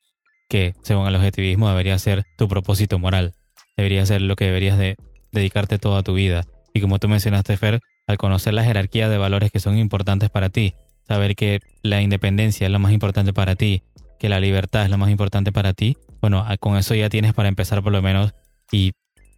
que 0.48 0.74
según 0.82 1.06
el 1.06 1.14
objetivismo 1.14 1.68
debería 1.68 1.96
ser 1.96 2.24
tu 2.36 2.48
propósito 2.48 2.98
moral, 2.98 3.34
debería 3.76 4.04
ser 4.04 4.20
lo 4.20 4.34
que 4.34 4.46
deberías 4.46 4.78
de 4.78 4.96
dedicarte 5.30 5.78
toda 5.78 6.02
tu 6.02 6.14
vida. 6.14 6.42
Y 6.72 6.80
como 6.80 6.98
tú 6.98 7.06
mencionaste, 7.06 7.56
Fer, 7.56 7.78
al 8.08 8.18
conocer 8.18 8.52
la 8.52 8.64
jerarquía 8.64 9.08
de 9.08 9.16
valores 9.16 9.52
que 9.52 9.60
son 9.60 9.78
importantes 9.78 10.28
para 10.28 10.48
ti, 10.48 10.74
saber 11.06 11.36
que 11.36 11.60
la 11.84 12.02
independencia 12.02 12.66
es 12.66 12.72
lo 12.72 12.80
más 12.80 12.90
importante 12.90 13.32
para 13.32 13.54
ti, 13.54 13.84
que 14.18 14.28
la 14.28 14.40
libertad 14.40 14.82
es 14.82 14.90
lo 14.90 14.98
más 14.98 15.10
importante 15.10 15.52
para 15.52 15.72
ti, 15.72 15.96
bueno, 16.20 16.44
con 16.58 16.76
eso 16.76 16.96
ya 16.96 17.08
tienes 17.10 17.32
para 17.32 17.48
empezar 17.48 17.80
por 17.80 17.92
lo 17.92 18.02
menos 18.02 18.34
y 18.72 18.90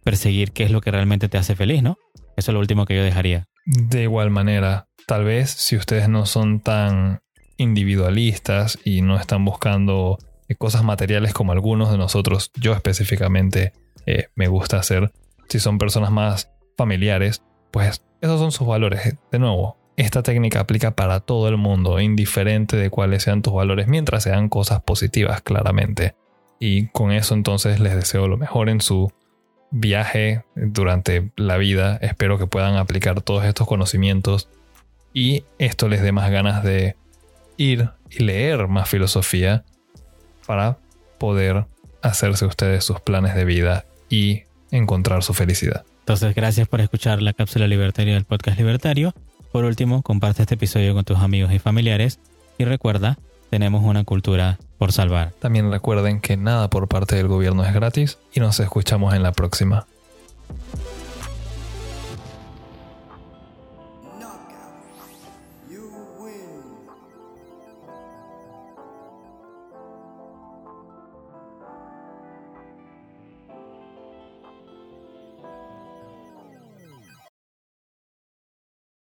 perseguir 0.03 0.51
qué 0.51 0.63
es 0.63 0.71
lo 0.71 0.81
que 0.81 0.89
realmente 0.89 1.29
te 1.29 1.37
hace 1.37 1.55
feliz, 1.55 1.83
¿no? 1.83 1.97
Eso 2.37 2.49
es 2.49 2.53
lo 2.55 2.59
último 2.59 2.87
que 2.87 2.95
yo 2.95 3.03
dejaría. 3.03 3.45
De 3.67 4.01
igual 4.01 4.31
manera, 4.31 4.87
tal 5.05 5.25
vez 5.25 5.51
si 5.51 5.77
ustedes 5.77 6.09
no 6.09 6.25
son 6.25 6.59
tan 6.59 7.19
individualistas 7.57 8.79
y 8.83 9.01
no 9.01 9.17
están 9.17 9.43
buscando 9.45 10.17
eh, 10.47 10.55
cosas 10.55 10.83
materiales 10.83 11.33
como 11.33 11.51
algunos 11.51 11.91
de 11.91 11.97
nosotros, 11.97 12.51
yo 12.55 12.73
específicamente 12.73 13.73
eh, 14.05 14.27
me 14.35 14.47
gusta 14.47 14.77
hacer, 14.77 15.11
si 15.49 15.59
son 15.59 15.77
personas 15.77 16.11
más 16.11 16.49
familiares, 16.77 17.41
pues 17.71 18.01
esos 18.21 18.39
son 18.39 18.51
sus 18.51 18.67
valores. 18.67 19.15
De 19.31 19.39
nuevo, 19.39 19.77
esta 19.97 20.23
técnica 20.23 20.59
aplica 20.59 20.91
para 20.91 21.19
todo 21.19 21.49
el 21.49 21.57
mundo, 21.57 21.99
indiferente 21.99 22.77
de 22.77 22.89
cuáles 22.89 23.23
sean 23.23 23.41
tus 23.41 23.53
valores, 23.53 23.87
mientras 23.87 24.23
sean 24.23 24.47
cosas 24.47 24.81
positivas, 24.81 25.41
claramente. 25.41 26.15
Y 26.59 26.87
con 26.87 27.11
eso 27.11 27.33
entonces 27.33 27.79
les 27.79 27.95
deseo 27.95 28.27
lo 28.27 28.37
mejor 28.37 28.69
en 28.69 28.81
su 28.81 29.11
viaje 29.71 30.43
durante 30.55 31.31
la 31.35 31.57
vida. 31.57 31.97
Espero 32.01 32.37
que 32.37 32.47
puedan 32.47 32.75
aplicar 32.75 33.21
todos 33.21 33.43
estos 33.45 33.67
conocimientos 33.67 34.49
y 35.13 35.43
esto 35.57 35.87
les 35.87 36.01
dé 36.01 36.11
más 36.11 36.31
ganas 36.31 36.63
de 36.63 36.95
ir 37.57 37.89
y 38.09 38.23
leer 38.23 38.67
más 38.67 38.89
filosofía 38.89 39.63
para 40.45 40.77
poder 41.17 41.65
hacerse 42.01 42.45
ustedes 42.45 42.83
sus 42.83 43.01
planes 43.01 43.35
de 43.35 43.45
vida 43.45 43.85
y 44.09 44.43
encontrar 44.71 45.23
su 45.23 45.33
felicidad. 45.33 45.83
Entonces, 45.99 46.33
gracias 46.35 46.67
por 46.67 46.79
escuchar 46.79 47.21
la 47.21 47.33
cápsula 47.33 47.67
libertaria 47.67 48.13
del 48.13 48.25
podcast 48.25 48.57
libertario. 48.57 49.13
Por 49.51 49.65
último, 49.65 50.01
comparte 50.03 50.43
este 50.43 50.55
episodio 50.55 50.93
con 50.93 51.03
tus 51.03 51.17
amigos 51.17 51.51
y 51.51 51.59
familiares 51.59 52.19
y 52.57 52.65
recuerda, 52.65 53.17
tenemos 53.49 53.83
una 53.83 54.03
cultura 54.03 54.57
por 54.77 54.91
salvar. 54.91 55.33
También 55.39 55.71
recuerden 55.71 56.21
que 56.21 56.37
nada 56.37 56.69
por 56.69 56.87
parte 56.87 57.15
del 57.15 57.27
gobierno 57.27 57.65
es 57.65 57.73
gratis 57.73 58.17
y 58.33 58.39
nos 58.39 58.59
escuchamos 58.59 59.13
en 59.13 59.23
la 59.23 59.31
próxima. 59.31 59.85